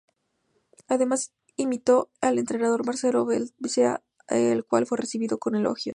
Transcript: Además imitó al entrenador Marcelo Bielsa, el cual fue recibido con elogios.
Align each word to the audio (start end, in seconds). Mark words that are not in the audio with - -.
Además 0.87 1.31
imitó 1.57 2.09
al 2.21 2.39
entrenador 2.39 2.83
Marcelo 2.87 3.23
Bielsa, 3.27 4.01
el 4.29 4.65
cual 4.65 4.87
fue 4.87 4.97
recibido 4.97 5.37
con 5.37 5.53
elogios. 5.53 5.89